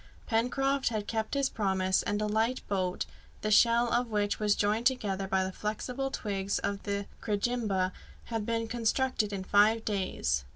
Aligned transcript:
Pencroft 0.25 0.89
had 0.89 1.05
kept 1.05 1.35
his 1.35 1.47
promise, 1.47 2.01
and 2.01 2.19
a 2.23 2.25
light 2.25 2.67
boat, 2.67 3.05
the 3.41 3.51
shell 3.51 3.93
of 3.93 4.09
which 4.09 4.39
was 4.39 4.55
joined 4.55 4.87
together 4.87 5.27
by 5.27 5.43
the 5.43 5.51
flexible 5.51 6.09
twigs 6.09 6.57
of 6.57 6.81
the 6.81 7.05
crejimba, 7.21 7.91
had 8.25 8.43
been 8.43 8.67
constructed 8.67 9.31
in 9.31 9.43
five 9.43 9.85
days. 9.85 10.43